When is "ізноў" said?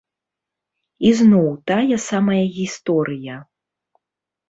1.09-1.45